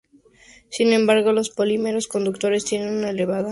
[0.69, 3.49] Sin embargo, los polímeros conductores tienen una elevada resistencia frente a los conductores inorgánicos.